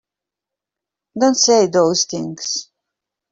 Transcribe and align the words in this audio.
Don't 1.13 1.35
say 1.35 1.67
those 1.67 2.05
things! 2.05 2.71